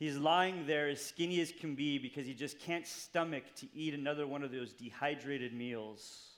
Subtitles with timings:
[0.00, 3.92] He's lying there as skinny as can be because he just can't stomach to eat
[3.92, 6.30] another one of those dehydrated meals.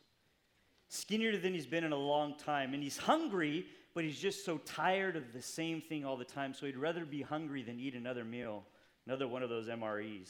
[0.89, 2.75] Skinnier than he's been in a long time.
[2.75, 6.55] And he's hungry, but he's just so tired of the same thing all the time.
[6.55, 8.65] So he'd rather be hungry than eat another meal,
[9.07, 10.29] another one of those MREs.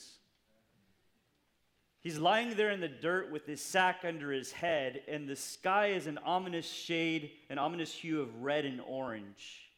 [2.00, 5.86] He's lying there in the dirt with his sack under his head, and the sky
[5.86, 9.70] is an ominous shade, an ominous hue of red and orange.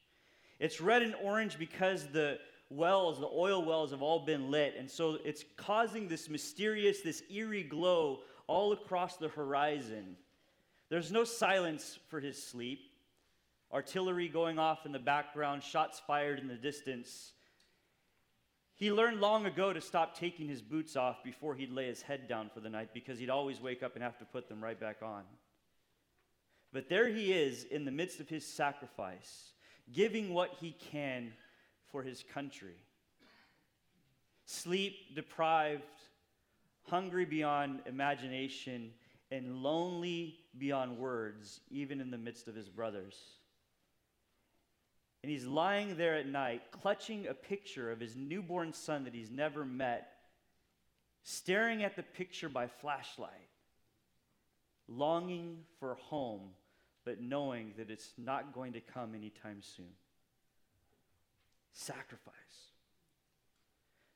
[0.59, 2.41] It's red and orange because the
[2.75, 4.75] wells, the oil wells, have all been lit.
[4.79, 10.17] And so it's causing this mysterious, this eerie glow all across the horizon.
[10.89, 12.91] There's no silence for his sleep.
[13.73, 17.33] Artillery going off in the background, shots fired in the distance.
[18.77, 22.29] He learned long ago to stop taking his boots off before he'd lay his head
[22.29, 24.79] down for the night because he'd always wake up and have to put them right
[24.79, 25.23] back on.
[26.73, 29.53] But there he is in the midst of his sacrifice,
[29.93, 31.33] giving what he can
[31.95, 32.75] for his country.
[34.47, 35.85] Sleep deprived,
[36.89, 38.91] hungry beyond imagination,
[39.31, 43.17] and lonely beyond words, even in the midst of his brothers.
[45.23, 49.31] And he's lying there at night, clutching a picture of his newborn son that he's
[49.31, 50.15] never met,
[51.23, 53.31] staring at the picture by flashlight,
[54.89, 56.51] longing for home,
[57.05, 59.95] but knowing that it's not going to come anytime soon
[61.75, 62.35] sacrifice.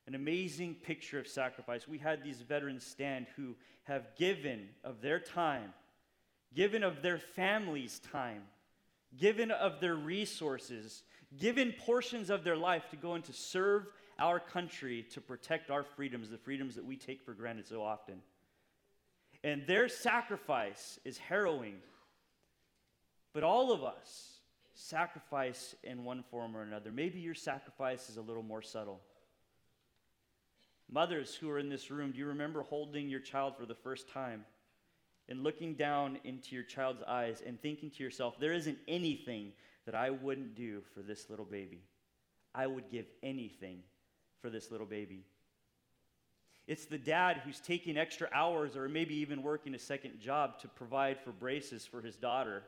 [0.06, 1.86] An amazing picture of sacrifice.
[1.86, 5.74] We had these veterans stand who have given of their time,
[6.54, 8.42] given of their family's time,
[9.18, 11.02] given of their resources,
[11.38, 13.86] given portions of their life to go and to serve
[14.18, 18.22] our country to protect our freedoms, the freedoms that we take for granted so often.
[19.44, 21.76] And their sacrifice is harrowing.
[23.32, 24.37] But all of us,
[24.78, 26.92] sacrifice in one form or another.
[26.92, 29.00] Maybe your sacrifice is a little more subtle.
[30.88, 34.08] Mothers who are in this room, do you remember holding your child for the first
[34.08, 34.44] time
[35.28, 39.52] and looking down into your child's eyes and thinking to yourself, there isn't anything
[39.84, 41.82] that I wouldn't do for this little baby?
[42.54, 43.82] I would give anything
[44.40, 45.24] for this little baby.
[46.68, 50.68] It's the dad who's taking extra hours or maybe even working a second job to
[50.68, 52.62] provide for braces for his daughter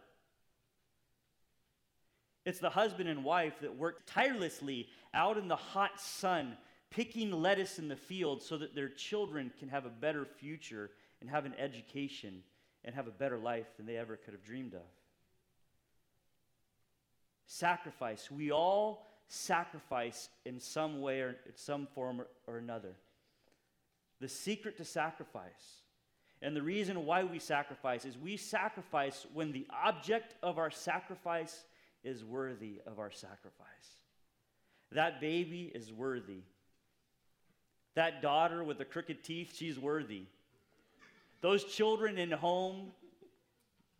[2.44, 6.56] it's the husband and wife that work tirelessly out in the hot sun,
[6.90, 10.90] picking lettuce in the field so that their children can have a better future
[11.20, 12.42] and have an education
[12.84, 14.80] and have a better life than they ever could have dreamed of.
[17.46, 18.30] Sacrifice.
[18.30, 22.94] We all sacrifice in some way or in some form or, another.
[24.20, 25.82] The secret to sacrifice
[26.42, 31.64] and the reason why we sacrifice is we sacrifice when the object of our sacrifice
[32.04, 33.66] is worthy of our sacrifice.
[34.92, 36.42] That baby is worthy.
[37.94, 40.24] That daughter with the crooked teeth, she's worthy.
[41.40, 42.92] Those children in home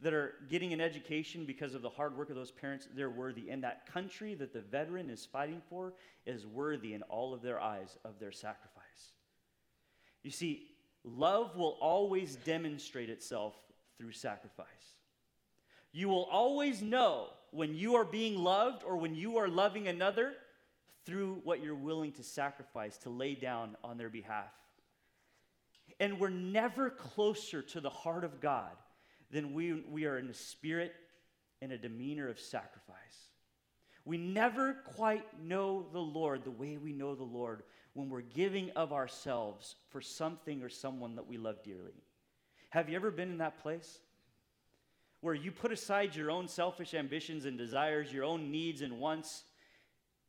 [0.02, 3.50] that are getting an education because of the hard work of those parents, they're worthy.
[3.50, 5.92] And that country that the veteran is fighting for
[6.26, 9.12] is worthy in all of their eyes of their sacrifice.
[10.22, 10.68] You see,
[11.04, 13.54] love will always demonstrate itself
[13.98, 14.66] through sacrifice.
[15.92, 20.32] You will always know when you are being loved or when you are loving another
[21.04, 24.52] through what you're willing to sacrifice, to lay down on their behalf.
[25.98, 28.72] And we're never closer to the heart of God
[29.30, 30.94] than we, we are in a spirit
[31.60, 32.96] and a demeanor of sacrifice.
[34.04, 37.62] We never quite know the Lord the way we know the Lord
[37.92, 42.04] when we're giving of ourselves for something or someone that we love dearly.
[42.70, 44.00] Have you ever been in that place?
[45.20, 49.44] Where you put aside your own selfish ambitions and desires, your own needs and wants,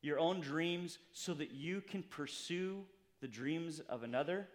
[0.01, 2.83] your own dreams, so that you can pursue
[3.21, 4.47] the dreams of another,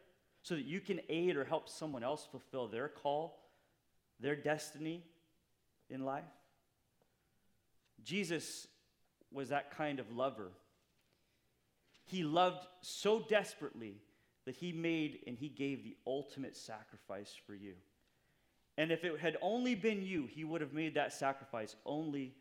[0.42, 3.38] so that you can aid or help someone else fulfill their call,
[4.20, 5.02] their destiny
[5.88, 6.24] in life.
[8.04, 8.66] Jesus
[9.32, 10.50] was that kind of lover.
[12.04, 13.96] He loved so desperately
[14.44, 17.74] that he made and he gave the ultimate sacrifice for you.
[18.78, 22.34] And if it had only been you, he would have made that sacrifice only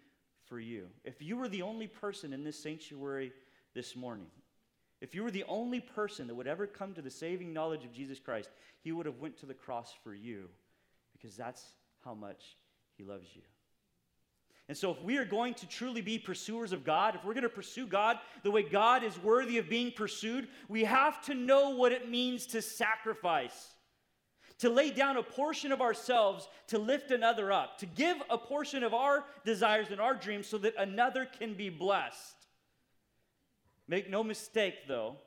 [0.46, 0.88] for you.
[1.04, 3.32] If you were the only person in this sanctuary
[3.74, 4.28] this morning,
[5.02, 7.94] if you were the only person that would ever come to the saving knowledge of
[7.94, 8.50] Jesus Christ,
[8.82, 10.50] he would have went to the cross for you
[11.14, 11.64] because that's
[12.04, 12.58] how much
[12.98, 13.42] he loves you.
[14.68, 17.44] And so, if we are going to truly be pursuers of God, if we're going
[17.44, 21.70] to pursue God the way God is worthy of being pursued, we have to know
[21.72, 23.76] what it means to sacrifice,
[24.60, 28.84] to lay down a portion of ourselves to lift another up, to give a portion
[28.84, 32.36] of our desires and our dreams so that another can be blessed.
[33.88, 35.18] Make no mistake, though,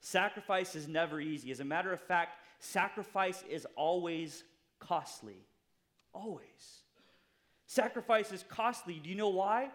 [0.00, 1.50] sacrifice is never easy.
[1.50, 4.44] As a matter of fact, sacrifice is always
[4.78, 5.38] costly.
[6.12, 6.82] Always.
[7.66, 9.00] Sacrifice is costly.
[9.02, 9.70] Do you know why?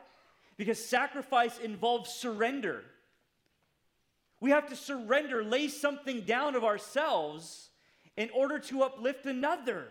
[0.57, 2.83] Because sacrifice involves surrender.
[4.39, 7.70] We have to surrender, lay something down of ourselves
[8.17, 9.87] in order to uplift another.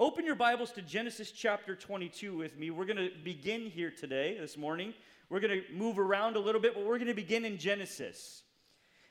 [0.00, 2.70] Open your Bibles to Genesis chapter 22 with me.
[2.70, 4.92] We're going to begin here today, this morning.
[5.28, 8.42] We're going to move around a little bit, but we're going to begin in Genesis.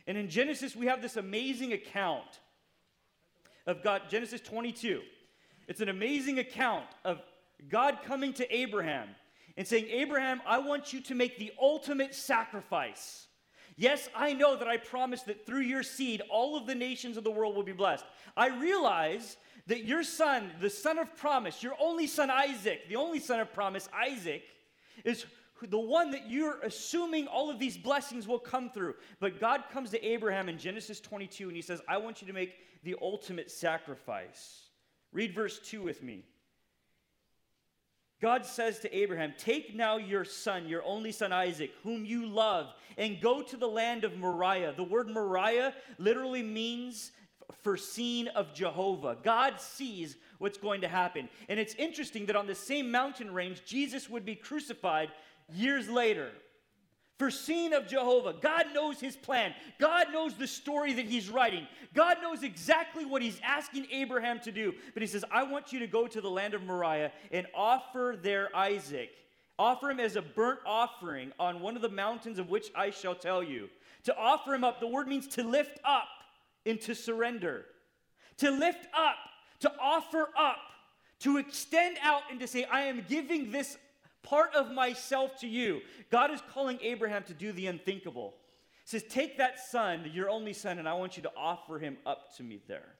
[0.05, 2.39] And in Genesis, we have this amazing account
[3.65, 5.01] of God, Genesis 22.
[5.67, 7.21] It's an amazing account of
[7.69, 9.07] God coming to Abraham
[9.55, 13.27] and saying, Abraham, I want you to make the ultimate sacrifice.
[13.75, 17.23] Yes, I know that I promised that through your seed, all of the nations of
[17.23, 18.05] the world will be blessed.
[18.37, 19.37] I realize
[19.67, 23.53] that your son, the son of promise, your only son Isaac, the only son of
[23.53, 24.43] promise, Isaac,
[25.03, 25.25] is
[25.69, 28.95] the one that you're assuming all of these blessings will come through.
[29.19, 32.33] But God comes to Abraham in Genesis 22 and he says, I want you to
[32.33, 34.63] make the ultimate sacrifice.
[35.13, 36.25] Read verse 2 with me.
[38.23, 42.73] God says to Abraham, Take now your son, your only son Isaac, whom you love,
[42.97, 44.73] and go to the land of Moriah.
[44.77, 47.11] The word Moriah literally means
[47.63, 49.17] foreseen of Jehovah.
[49.21, 51.27] God sees what's going to happen.
[51.49, 55.09] And it's interesting that on the same mountain range, Jesus would be crucified
[55.51, 56.31] years later.
[57.23, 58.35] Foreseen of Jehovah.
[58.41, 59.53] God knows his plan.
[59.79, 61.65] God knows the story that he's writing.
[61.93, 64.73] God knows exactly what he's asking Abraham to do.
[64.93, 68.19] But he says, I want you to go to the land of Moriah and offer
[68.21, 69.09] there Isaac.
[69.57, 73.15] Offer him as a burnt offering on one of the mountains of which I shall
[73.15, 73.69] tell you.
[74.03, 76.09] To offer him up, the word means to lift up
[76.65, 77.67] and to surrender.
[78.39, 79.15] To lift up,
[79.61, 80.57] to offer up,
[81.19, 83.77] to extend out and to say, I am giving this
[84.23, 85.81] part of myself to you.
[86.09, 88.33] God is calling Abraham to do the unthinkable.
[88.85, 91.97] He says, Take that son, your only son, and I want you to offer him
[92.05, 92.95] up to me there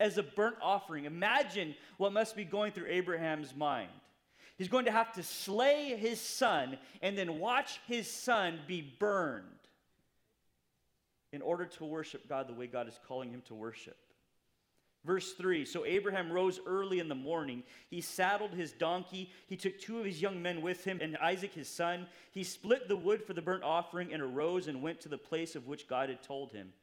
[0.00, 1.04] as a burnt offering.
[1.04, 3.90] Imagine what must be going through Abraham's mind.
[4.56, 9.44] He's going to have to slay his son and then watch his son be burned
[11.32, 13.96] in order to worship God the way God is calling him to worship.
[15.08, 17.62] Verse 3 So Abraham rose early in the morning.
[17.88, 19.32] He saddled his donkey.
[19.46, 22.06] He took two of his young men with him and Isaac his son.
[22.30, 25.56] He split the wood for the burnt offering and arose and went to the place
[25.56, 26.74] of which God had told him.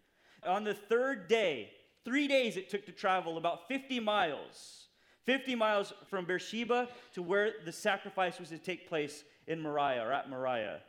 [0.44, 1.69] On the third day,
[2.04, 4.88] three days it took to travel about 50 miles.
[5.25, 10.12] 50 miles from Beersheba to where the sacrifice was to take place in Moriah or
[10.12, 10.80] at Moriah.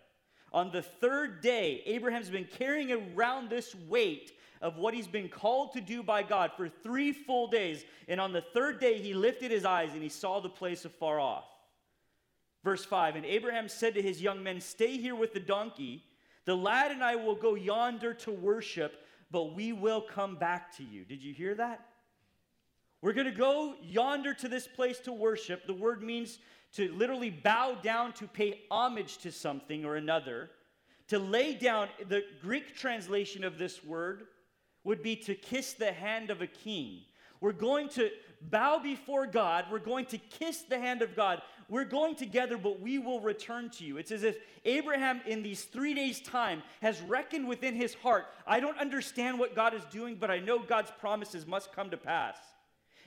[0.57, 4.33] On the third day, Abraham's been carrying around this weight
[4.63, 7.85] of what he's been called to do by God for three full days.
[8.09, 11.21] And on the third day, he lifted his eyes and he saw the place afar
[11.21, 11.45] off.
[12.65, 16.03] Verse 5 And Abraham said to his young men, Stay here with the donkey.
[16.47, 20.83] The lad and I will go yonder to worship, but we will come back to
[20.83, 21.05] you.
[21.05, 21.85] Did you hear that?
[23.07, 25.65] We're going to go yonder to this place to worship.
[25.65, 26.41] The word means
[26.73, 30.51] to literally bow down to pay homage to something or another.
[31.11, 34.25] To lay down, the Greek translation of this word
[34.83, 37.03] would be to kiss the hand of a king.
[37.41, 38.11] We're going to
[38.43, 39.67] bow before God.
[39.71, 41.43] We're going to kiss the hand of God.
[41.69, 43.99] We're going together, but we will return to you.
[43.99, 48.59] It's as if Abraham, in these three days' time, has reckoned within his heart I
[48.59, 52.37] don't understand what God is doing, but I know God's promises must come to pass.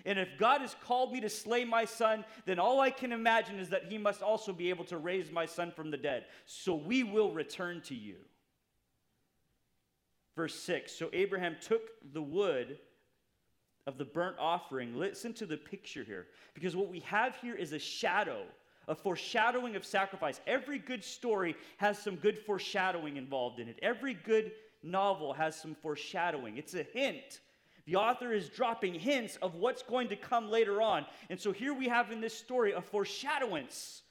[0.05, 3.59] And if God has called me to slay my son, then all I can imagine
[3.59, 6.25] is that he must also be able to raise my son from the dead.
[6.45, 8.15] So we will return to you.
[10.35, 11.81] Verse 6 So Abraham took
[12.13, 12.77] the wood
[13.87, 14.97] of the burnt offering.
[14.97, 18.43] Listen to the picture here, because what we have here is a shadow,
[18.87, 20.39] a foreshadowing of sacrifice.
[20.47, 24.51] Every good story has some good foreshadowing involved in it, every good
[24.81, 26.57] novel has some foreshadowing.
[26.57, 27.41] It's a hint.
[27.89, 31.07] The author is dropping hints of what's going to come later on.
[31.31, 34.03] And so here we have in this story a foreshadowance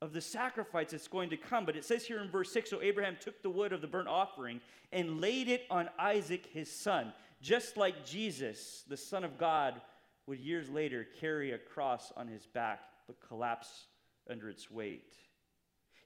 [0.00, 1.66] of the sacrifice that's going to come.
[1.66, 4.06] But it says here in verse 6 So Abraham took the wood of the burnt
[4.06, 4.60] offering
[4.92, 7.12] and laid it on Isaac his son,
[7.42, 9.80] just like Jesus, the Son of God,
[10.28, 13.86] would years later carry a cross on his back but collapse
[14.30, 15.16] under its weight.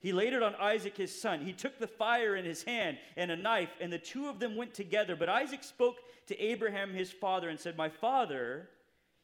[0.05, 1.41] He laid it on Isaac his son.
[1.41, 4.55] He took the fire in his hand and a knife, and the two of them
[4.55, 5.17] went together.
[5.17, 5.97] But Isaac spoke
[6.27, 8.69] to Abraham his father and said, My father,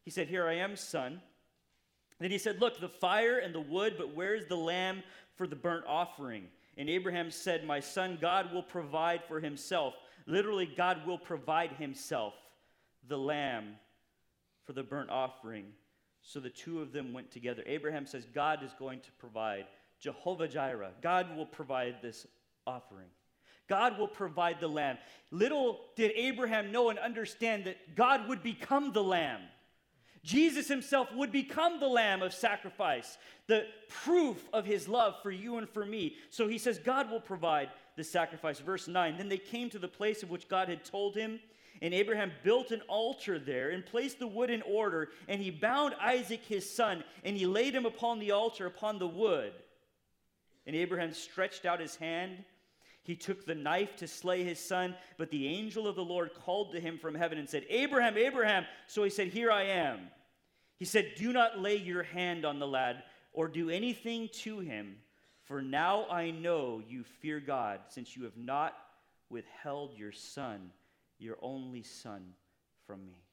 [0.06, 1.20] he said, Here I am, son.
[2.18, 5.02] Then he said, Look, the fire and the wood, but where's the lamb
[5.37, 6.46] for the burnt offering?
[6.78, 9.92] And Abraham said, My son, God will provide for himself.
[10.25, 12.32] Literally, God will provide himself
[13.06, 13.75] the lamb
[14.64, 15.66] for the burnt offering.
[16.22, 17.62] So the two of them went together.
[17.66, 19.66] Abraham says, God is going to provide.
[20.00, 20.92] Jehovah Jireh.
[21.02, 22.26] God will provide this
[22.66, 23.09] offering.
[23.69, 24.99] God will provide the lamb.
[25.30, 29.42] Little did Abraham know and understand that God would become the lamb.
[30.23, 33.16] Jesus himself would become the lamb of sacrifice,
[33.47, 36.16] the proof of his love for you and for me.
[36.28, 38.59] So he says, God will provide the sacrifice.
[38.59, 41.40] Verse 9 Then they came to the place of which God had told him,
[41.80, 45.95] and Abraham built an altar there and placed the wood in order, and he bound
[46.00, 49.52] Isaac his son, and he laid him upon the altar upon the wood.
[50.71, 52.45] And Abraham stretched out his hand.
[53.03, 56.71] He took the knife to slay his son, but the angel of the Lord called
[56.71, 58.65] to him from heaven and said, Abraham, Abraham.
[58.87, 59.99] So he said, Here I am.
[60.77, 64.95] He said, Do not lay your hand on the lad or do anything to him,
[65.43, 68.77] for now I know you fear God, since you have not
[69.29, 70.71] withheld your son,
[71.19, 72.35] your only son,
[72.87, 73.25] from me.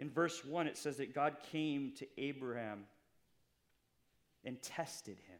[0.00, 2.84] In verse 1, it says that God came to Abraham
[4.46, 5.38] and tested him.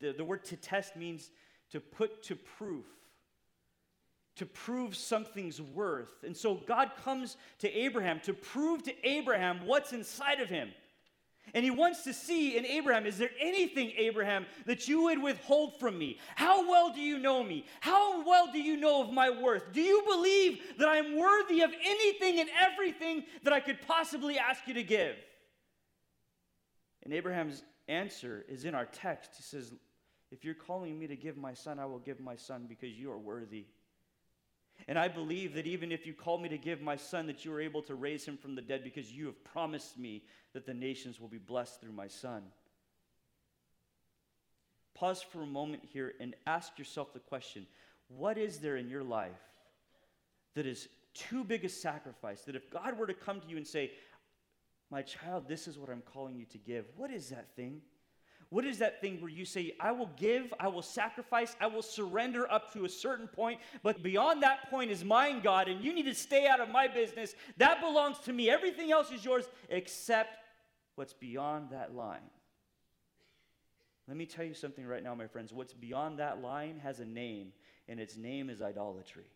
[0.00, 1.30] The, the word to test means
[1.72, 2.86] to put to proof,
[4.36, 6.24] to prove something's worth.
[6.24, 10.70] And so God comes to Abraham to prove to Abraham what's inside of him.
[11.54, 15.78] And he wants to see in Abraham, is there anything, Abraham, that you would withhold
[15.78, 16.18] from me?
[16.34, 17.64] How well do you know me?
[17.80, 19.72] How well do you know of my worth?
[19.72, 24.38] Do you believe that I am worthy of anything and everything that I could possibly
[24.38, 25.16] ask you to give?
[27.04, 29.30] And Abraham's answer is in our text.
[29.36, 29.72] He says,
[30.32, 33.10] If you're calling me to give my son, I will give my son because you
[33.12, 33.66] are worthy.
[34.88, 37.52] And I believe that even if you call me to give my son, that you
[37.52, 40.74] are able to raise him from the dead because you have promised me that the
[40.74, 42.42] nations will be blessed through my son.
[44.94, 47.66] Pause for a moment here and ask yourself the question
[48.08, 49.32] what is there in your life
[50.54, 52.42] that is too big a sacrifice?
[52.42, 53.90] That if God were to come to you and say,
[54.90, 57.80] My child, this is what I'm calling you to give, what is that thing?
[58.50, 61.82] What is that thing where you say, I will give, I will sacrifice, I will
[61.82, 65.92] surrender up to a certain point, but beyond that point is mine, God, and you
[65.92, 67.34] need to stay out of my business.
[67.56, 68.48] That belongs to me.
[68.48, 70.38] Everything else is yours except
[70.94, 72.30] what's beyond that line.
[74.08, 75.52] Let me tell you something right now, my friends.
[75.52, 77.52] What's beyond that line has a name,
[77.88, 79.26] and its name is idolatry.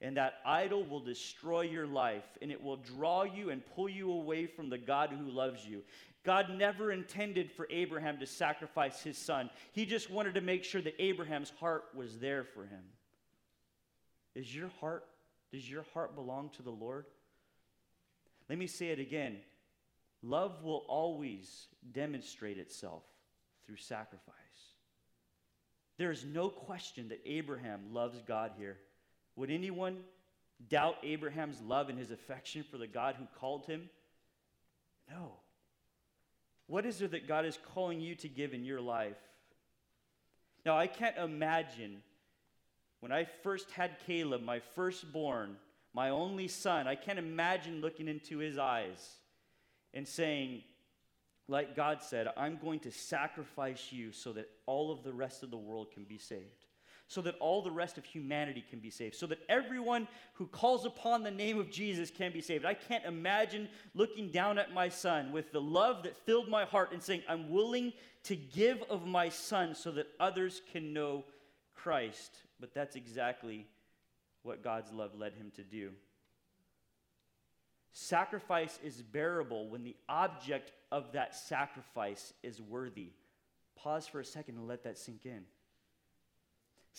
[0.00, 4.12] And that idol will destroy your life, and it will draw you and pull you
[4.12, 5.82] away from the God who loves you.
[6.24, 9.50] God never intended for Abraham to sacrifice his son.
[9.72, 12.82] He just wanted to make sure that Abraham's heart was there for him.
[14.34, 15.04] Is your heart,
[15.50, 17.06] does your heart belong to the Lord?
[18.48, 19.38] Let me say it again.
[20.22, 23.02] Love will always demonstrate itself
[23.66, 24.34] through sacrifice.
[25.96, 28.78] There is no question that Abraham loves God here.
[29.38, 29.98] Would anyone
[30.68, 33.88] doubt Abraham's love and his affection for the God who called him?
[35.08, 35.34] No.
[36.66, 39.16] What is there that God is calling you to give in your life?
[40.66, 42.02] Now, I can't imagine
[42.98, 45.56] when I first had Caleb, my firstborn,
[45.94, 49.18] my only son, I can't imagine looking into his eyes
[49.94, 50.64] and saying,
[51.46, 55.52] like God said, I'm going to sacrifice you so that all of the rest of
[55.52, 56.67] the world can be saved
[57.08, 60.84] so that all the rest of humanity can be saved, so that everyone who calls
[60.84, 62.66] upon the name of Jesus can be saved.
[62.66, 66.92] I can't imagine looking down at my son with the love that filled my heart
[66.92, 71.24] and saying, I'm willing to give of my son so that others can know
[71.74, 72.36] Christ.
[72.60, 73.66] But that's exactly
[74.42, 75.92] what God's love led him to do.
[77.92, 83.12] Sacrifice is bearable when the object of that sacrifice is worthy.
[83.76, 85.44] Pause for a second and let that sink in.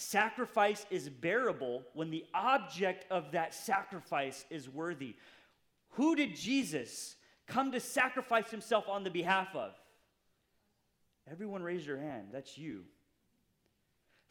[0.02, 5.18] Sacrifice is bearable when the object of that sacrifice is worthy.
[5.90, 9.74] Who did Jesus come to sacrifice himself on the behalf of?
[11.30, 12.30] Everyone raise your hand.
[12.32, 12.86] That's you.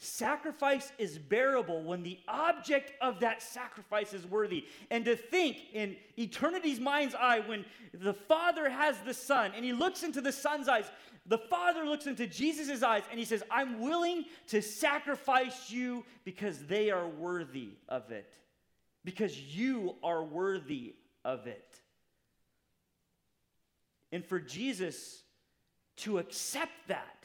[0.00, 4.64] Sacrifice is bearable when the object of that sacrifice is worthy.
[4.90, 9.72] And to think in eternity's mind's eye, when the Father has the Son and he
[9.72, 10.88] looks into the Son's eyes,
[11.26, 16.64] the Father looks into Jesus' eyes and he says, I'm willing to sacrifice you because
[16.66, 18.32] they are worthy of it,
[19.04, 21.80] because you are worthy of it.
[24.12, 25.22] and for Jesus
[25.96, 27.17] to accept that.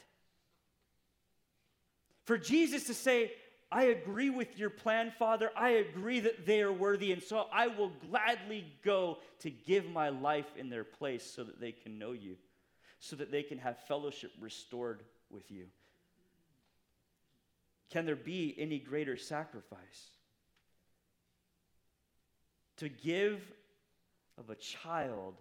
[2.24, 3.32] For Jesus to say,
[3.70, 5.50] I agree with your plan, Father.
[5.56, 10.10] I agree that they are worthy, and so I will gladly go to give my
[10.10, 12.36] life in their place so that they can know you,
[13.00, 15.66] so that they can have fellowship restored with you.
[17.90, 20.10] Can there be any greater sacrifice?
[22.78, 23.40] To give
[24.38, 25.34] of a child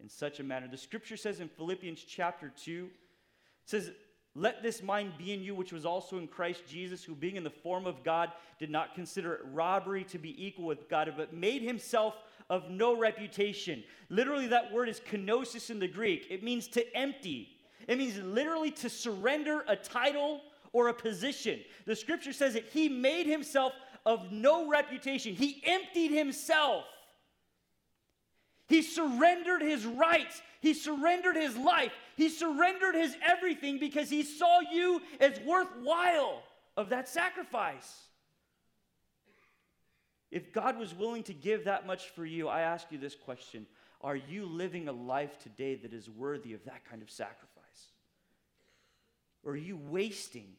[0.00, 0.68] in such a manner.
[0.68, 2.90] The scripture says in Philippians chapter 2, it
[3.70, 3.90] says,
[4.36, 7.42] Let this mind be in you, which was also in Christ Jesus, who being in
[7.42, 11.32] the form of God did not consider it robbery to be equal with God, but
[11.32, 12.14] made himself
[12.48, 13.82] of no reputation.
[14.08, 16.26] Literally, that word is kenosis in the Greek.
[16.30, 17.48] It means to empty,
[17.88, 21.60] it means literally to surrender a title or a position.
[21.86, 23.72] The scripture says that he made himself
[24.06, 26.84] of no reputation, he emptied himself.
[28.70, 30.40] He surrendered his rights.
[30.60, 31.90] He surrendered his life.
[32.20, 36.42] He surrendered his everything because he saw you as worthwhile
[36.76, 37.98] of that sacrifice.
[40.30, 43.66] If God was willing to give that much for you, I ask you this question
[44.02, 47.46] Are you living a life today that is worthy of that kind of sacrifice?
[49.42, 50.52] Or are you wasting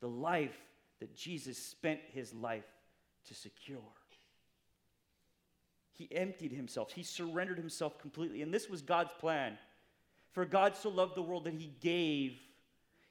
[0.00, 0.56] the life
[1.00, 2.64] that Jesus spent his life
[3.28, 3.76] to secure?
[5.92, 8.40] He emptied himself, he surrendered himself completely.
[8.40, 9.58] And this was God's plan.
[10.34, 12.36] For God so loved the world that he gave,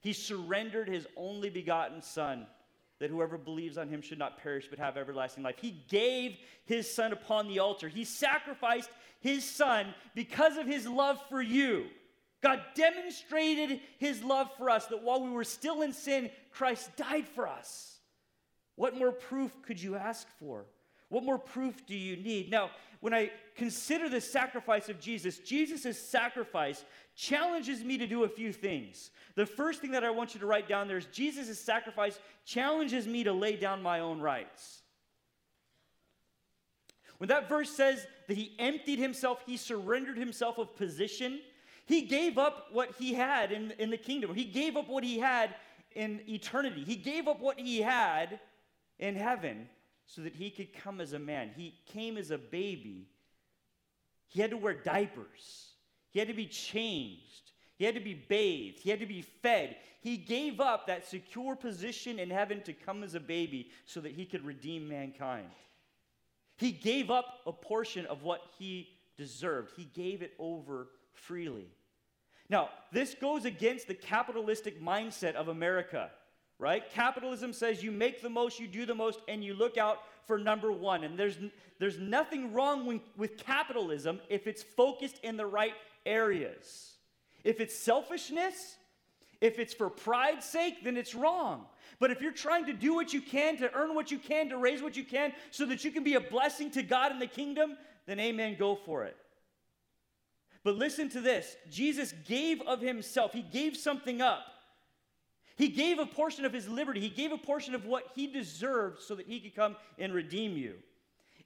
[0.02, 2.46] he surrendered his only begotten Son,
[3.00, 5.56] that whoever believes on him should not perish but have everlasting life.
[5.60, 8.90] He gave his Son upon the altar, he sacrificed
[9.22, 11.86] his Son because of his love for you.
[12.42, 17.26] God demonstrated his love for us that while we were still in sin, Christ died
[17.30, 18.00] for us.
[18.76, 20.66] What more proof could you ask for?
[21.08, 22.52] What more proof do you need?
[22.52, 26.84] Now, when I consider the sacrifice of Jesus, Jesus' sacrifice
[27.16, 29.12] challenges me to do a few things.
[29.36, 33.08] The first thing that I want you to write down there is Jesus' sacrifice challenges
[33.08, 34.82] me to lay down my own rights.
[37.18, 41.40] When that verse says that he emptied himself, he surrendered himself of position,
[41.86, 44.34] he gave up what he had in, in the kingdom.
[44.34, 45.56] He gave up what he had
[45.96, 46.84] in eternity.
[46.84, 48.40] He gave up what he had
[49.00, 49.68] in heaven
[50.06, 51.52] so that he could come as a man.
[51.56, 53.08] He came as a baby.
[54.28, 55.73] He had to wear diapers,
[56.14, 59.76] he had to be changed, he had to be bathed, he had to be fed.
[60.00, 64.12] He gave up that secure position in heaven to come as a baby so that
[64.12, 65.50] he could redeem mankind.
[66.58, 71.68] He gave up a portion of what he deserved, he gave it over freely.
[72.50, 76.10] Now, this goes against the capitalistic mindset of America
[76.64, 76.90] right?
[76.92, 80.38] Capitalism says you make the most, you do the most, and you look out for
[80.38, 81.04] number one.
[81.04, 81.38] And there's,
[81.78, 85.74] there's nothing wrong with, with capitalism if it's focused in the right
[86.06, 86.94] areas.
[87.44, 88.76] If it's selfishness,
[89.42, 91.66] if it's for pride's sake, then it's wrong.
[92.00, 94.58] But if you're trying to do what you can, to earn what you can, to
[94.58, 97.28] raise what you can, so that you can be a blessing to God in the
[97.28, 99.18] kingdom, then amen, go for it.
[100.64, 104.46] But listen to this Jesus gave of himself, he gave something up.
[105.56, 109.02] He gave a portion of his liberty, he gave a portion of what he deserved
[109.02, 110.76] so that he could come and redeem you.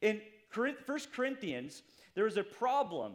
[0.01, 0.21] In
[0.53, 0.75] 1
[1.13, 1.81] Corinthians,
[2.15, 3.13] there was a problem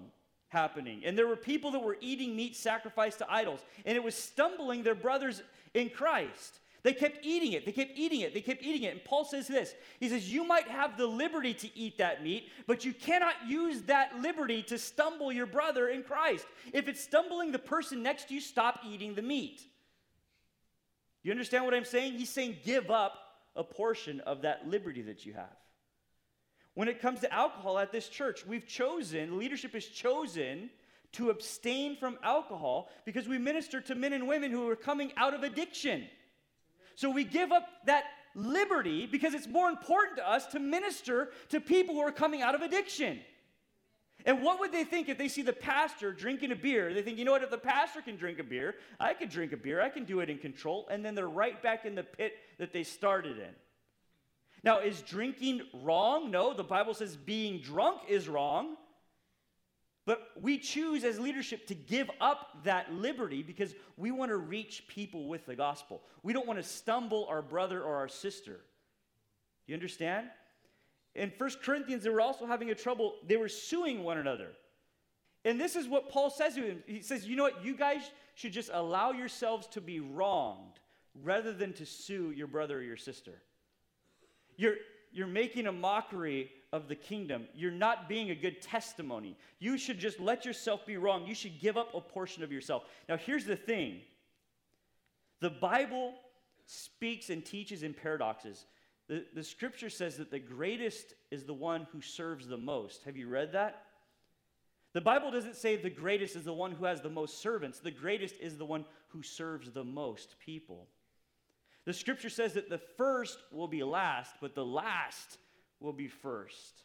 [0.52, 4.14] happening, and there were people that were eating meat sacrificed to idols, and it was
[4.14, 5.42] stumbling their brothers
[5.74, 6.60] in Christ.
[6.82, 7.64] They kept eating it.
[7.64, 8.34] They kept eating it.
[8.34, 8.92] They kept eating it.
[8.92, 12.50] And Paul says this He says, You might have the liberty to eat that meat,
[12.66, 16.44] but you cannot use that liberty to stumble your brother in Christ.
[16.72, 19.62] If it's stumbling the person next to you, stop eating the meat.
[21.22, 22.14] You understand what I'm saying?
[22.14, 23.16] He's saying give up
[23.54, 25.56] a portion of that liberty that you have.
[26.74, 30.70] When it comes to alcohol at this church, we've chosen, leadership has chosen
[31.12, 35.34] to abstain from alcohol because we minister to men and women who are coming out
[35.34, 36.06] of addiction.
[36.94, 38.04] So we give up that
[38.34, 42.54] liberty because it's more important to us to minister to people who are coming out
[42.54, 43.20] of addiction.
[44.24, 46.94] And what would they think if they see the pastor drinking a beer?
[46.94, 49.52] They think, you know what, if the pastor can drink a beer, I can drink
[49.52, 52.04] a beer, I can do it in control, and then they're right back in the
[52.04, 53.50] pit that they started in.
[54.64, 56.30] Now, is drinking wrong?
[56.30, 58.76] No, the Bible says being drunk is wrong.
[60.04, 64.84] But we choose as leadership to give up that liberty because we want to reach
[64.88, 66.02] people with the gospel.
[66.24, 68.60] We don't want to stumble our brother or our sister.
[69.66, 70.26] You understand?
[71.14, 74.48] In First Corinthians, they were also having a trouble, they were suing one another.
[75.44, 76.82] And this is what Paul says to him.
[76.86, 77.64] He says, You know what?
[77.64, 80.80] You guys should just allow yourselves to be wronged
[81.22, 83.42] rather than to sue your brother or your sister.
[84.56, 84.76] You're,
[85.12, 87.46] you're making a mockery of the kingdom.
[87.54, 89.36] You're not being a good testimony.
[89.58, 91.26] You should just let yourself be wrong.
[91.26, 92.84] You should give up a portion of yourself.
[93.08, 94.00] Now, here's the thing
[95.40, 96.14] the Bible
[96.66, 98.64] speaks and teaches in paradoxes.
[99.08, 103.02] The, the scripture says that the greatest is the one who serves the most.
[103.04, 103.84] Have you read that?
[104.92, 107.80] The Bible doesn't say the greatest is the one who has the most servants.
[107.80, 110.86] The greatest is the one who serves the most people.
[111.84, 115.38] The scripture says that the first will be last, but the last
[115.80, 116.82] will be first.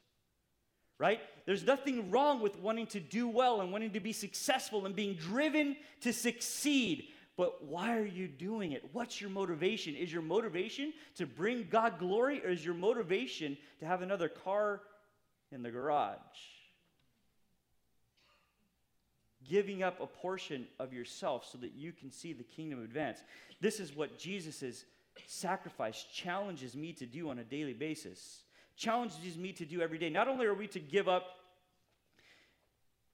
[0.99, 1.19] Right?
[1.45, 5.13] There's nothing wrong with wanting to do well and wanting to be successful and being
[5.13, 7.09] driven to succeed.
[7.37, 8.83] But why are you doing it?
[8.93, 9.95] What's your motivation?
[9.95, 14.81] Is your motivation to bring God glory or is your motivation to have another car
[15.51, 16.17] in the garage?
[19.47, 23.19] Giving up a portion of yourself so that you can see the kingdom advance.
[23.59, 24.85] This is what Jesus'
[25.25, 28.43] sacrifice challenges me to do on a daily basis,
[28.75, 30.09] challenges me to do every day.
[30.09, 31.25] Not only are we to give up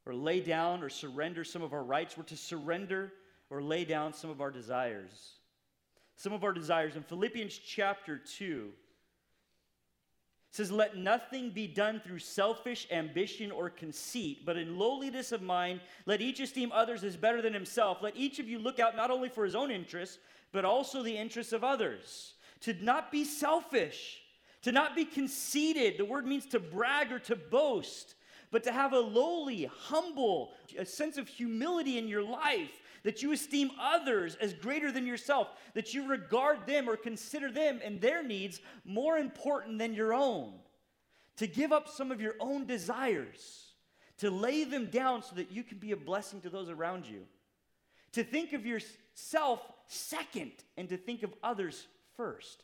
[0.05, 3.13] or lay down or surrender some of our rights, we're to surrender
[3.49, 5.33] or lay down some of our desires.
[6.15, 6.95] Some of our desires.
[6.95, 8.69] In Philippians chapter 2,
[10.53, 15.81] says, Let nothing be done through selfish ambition or conceit, but in lowliness of mind,
[16.05, 18.03] let each esteem others as better than himself.
[18.03, 20.19] Let each of you look out not only for his own interests,
[20.51, 22.35] but also the interests of others.
[22.61, 24.21] To not be selfish,
[24.61, 25.97] to not be conceited.
[25.97, 28.13] The word means to brag or to boast,
[28.51, 33.31] but to have a lowly, humble, a sense of humility in your life that you
[33.31, 38.23] esteem others as greater than yourself, that you regard them or consider them and their
[38.23, 40.53] needs more important than your own,
[41.37, 43.65] to give up some of your own desires,
[44.17, 47.23] to lay them down so that you can be a blessing to those around you,
[48.13, 52.63] to think of yourself second and to think of others first.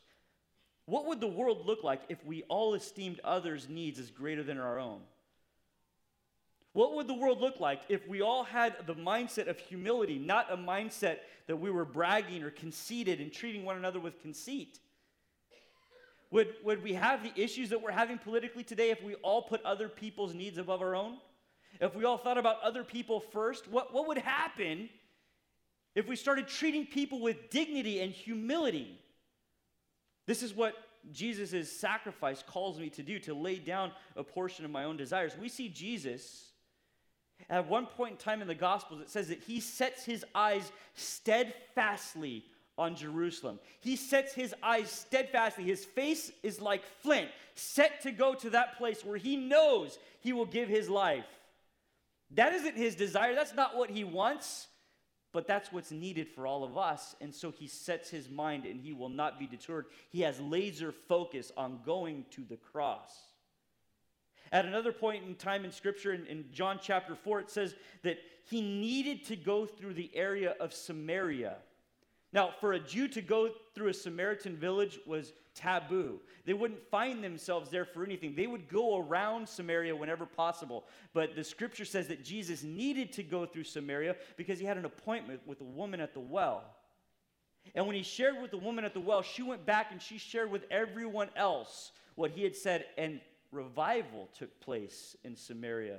[0.86, 4.58] What would the world look like if we all esteemed others' needs as greater than
[4.58, 5.00] our own?
[6.72, 10.52] What would the world look like if we all had the mindset of humility, not
[10.52, 14.78] a mindset that we were bragging or conceited and treating one another with conceit?
[16.30, 19.62] Would, would we have the issues that we're having politically today if we all put
[19.64, 21.16] other people's needs above our own?
[21.80, 24.88] If we all thought about other people first, what, what would happen
[25.96, 28.96] if we started treating people with dignity and humility?
[30.26, 30.74] This is what
[31.10, 35.32] Jesus' sacrifice calls me to do, to lay down a portion of my own desires.
[35.40, 36.49] We see Jesus
[37.48, 40.70] at one point in time in the Gospels, it says that he sets his eyes
[40.94, 42.44] steadfastly
[42.76, 43.58] on Jerusalem.
[43.80, 45.64] He sets his eyes steadfastly.
[45.64, 50.32] His face is like flint, set to go to that place where he knows he
[50.32, 51.26] will give his life.
[52.32, 53.34] That isn't his desire.
[53.34, 54.68] That's not what he wants,
[55.32, 57.14] but that's what's needed for all of us.
[57.20, 59.86] And so he sets his mind and he will not be deterred.
[60.10, 63.10] He has laser focus on going to the cross.
[64.52, 68.18] At another point in time in Scripture, in, in, John chapter 4, it says that
[68.48, 71.56] he needed to go through the area of Samaria.
[72.32, 76.20] Now, for a Jew to go through a Samaritan village was taboo.
[76.46, 78.34] They wouldn't find themselves there for anything.
[78.34, 80.84] They would go around Samaria whenever possible.
[81.12, 84.84] But the scripture says that Jesus needed to go through Samaria because he had an
[84.84, 86.64] appointment with a woman at the well.
[87.74, 90.18] And when he shared with the woman at the well, she went back and she
[90.18, 92.86] shared with everyone else what he had said.
[92.96, 93.20] And
[93.52, 95.98] revival took place in Samaria.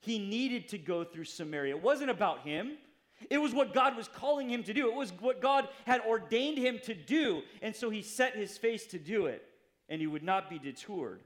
[0.00, 1.76] He needed to go through Samaria.
[1.76, 2.72] It wasn't about him.
[3.30, 4.88] It was what God was calling him to do.
[4.88, 7.42] It was what God had ordained him to do.
[7.60, 9.44] And so he set his face to do it,
[9.88, 11.20] and he would not be detoured.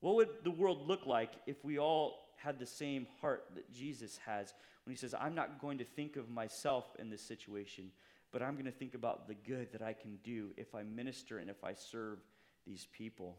[0.00, 4.20] What would the world look like if we all had the same heart that Jesus
[4.26, 4.52] has
[4.84, 7.90] when he says, I'm not going to think of myself in this situation,
[8.30, 11.38] but I'm going to think about the good that I can do if I minister
[11.38, 12.18] and if I serve
[12.66, 13.38] these people?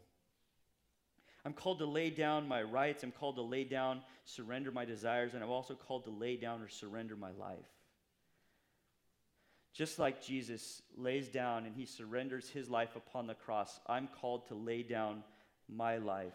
[1.46, 3.04] I'm called to lay down my rights.
[3.04, 6.60] I'm called to lay down, surrender my desires, and I'm also called to lay down
[6.60, 7.70] or surrender my life.
[9.72, 14.48] Just like Jesus lays down and he surrenders his life upon the cross, I'm called
[14.48, 15.22] to lay down
[15.68, 16.34] my life.